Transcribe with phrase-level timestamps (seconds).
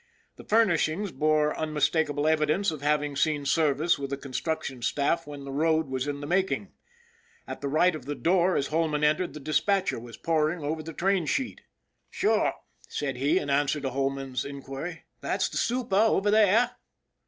[0.35, 5.51] The furnishings bore unmistakable evidence of having seen service with the construction staff when the
[5.51, 6.71] road was in the making.
[7.47, 10.93] At the right of the door, as Holman entered, the despatcher was poring over the
[10.93, 11.61] train sheet."
[12.09, 12.53] Sure,"
[12.89, 16.71] said he in answer to Holman's inquiry," that's the super over there."